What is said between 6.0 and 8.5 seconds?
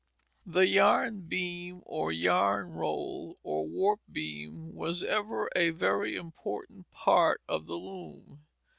important part of the loom.